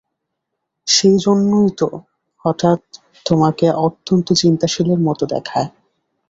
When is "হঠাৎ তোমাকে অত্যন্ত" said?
2.45-4.27